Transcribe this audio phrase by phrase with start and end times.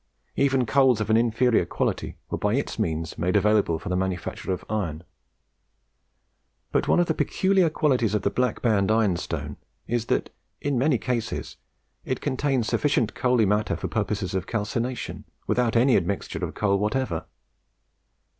[0.35, 4.51] Even coals of an inferior quality were by its means made available for the manufacture
[4.51, 5.03] of iron.
[6.71, 10.97] But one of the peculiar qualities of the Black Band ironstone is that in many
[10.97, 11.57] cases
[12.03, 17.25] it contains sufficient coaly matter for purposes of calcination, without any admixture of coal whatever.